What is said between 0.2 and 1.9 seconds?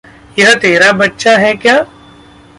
यह तेरा बच्चा है क्या?